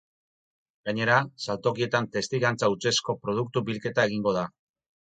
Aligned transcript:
Gainera, 0.89 1.17
saltokietan 1.45 2.09
testigantza 2.17 2.73
hutsezko 2.73 3.19
produktu 3.23 3.67
bilketa 3.71 4.09
egingo 4.13 4.39
da. 4.43 4.51